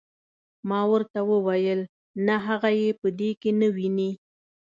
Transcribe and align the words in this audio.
ما 0.69 0.81
ورته 0.91 1.19
وویل 1.31 1.79
نه 2.27 2.35
هغه 2.47 2.69
یې 2.81 2.89
په 3.01 3.07
دې 3.19 3.31
کې 3.41 3.51
نه 3.59 3.67
ویني. 3.75 4.11